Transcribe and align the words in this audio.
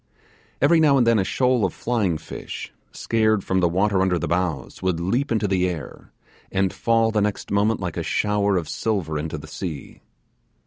Every 0.63 0.79
now 0.79 0.97
and 0.97 1.05
then 1.05 1.19
a 1.19 1.23
shoal 1.23 1.63
of 1.63 1.75
flying 1.75 2.17
fish, 2.17 2.73
scared 2.91 3.43
from 3.43 3.59
the 3.59 3.69
water 3.69 4.01
under 4.01 4.17
the 4.17 4.27
bows, 4.27 4.81
would 4.81 4.99
leap 4.99 5.31
into 5.31 5.47
the 5.47 5.69
air, 5.69 6.11
and 6.51 6.73
fall 6.73 7.11
the 7.11 7.21
next 7.21 7.51
moment 7.51 7.79
like 7.79 7.97
a 7.97 8.01
shower 8.01 8.57
of 8.57 8.67
silver 8.67 9.19
into 9.19 9.37
the 9.37 9.45
sea. 9.45 10.01